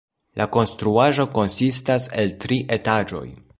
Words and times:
La 0.39 0.45
konstruaĵo 0.55 1.27
konsistas 1.35 2.09
el 2.25 2.35
tri 2.47 2.61
etaĝoj. 2.79 3.25